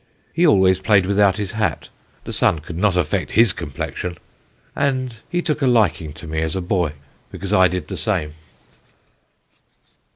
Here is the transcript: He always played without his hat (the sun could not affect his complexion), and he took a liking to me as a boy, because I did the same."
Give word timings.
He 0.33 0.47
always 0.47 0.79
played 0.79 1.05
without 1.05 1.37
his 1.37 1.51
hat 1.51 1.89
(the 2.23 2.33
sun 2.33 2.57
could 2.57 2.75
not 2.75 2.97
affect 2.97 3.33
his 3.33 3.53
complexion), 3.53 4.17
and 4.75 5.17
he 5.29 5.43
took 5.43 5.61
a 5.61 5.67
liking 5.67 6.11
to 6.13 6.25
me 6.25 6.41
as 6.41 6.55
a 6.55 6.59
boy, 6.59 6.93
because 7.31 7.53
I 7.53 7.67
did 7.67 7.87
the 7.87 7.95
same." 7.97 8.33